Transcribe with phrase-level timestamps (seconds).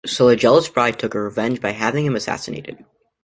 [0.03, 2.83] So the jealous bride took her revenge by having him assassinated.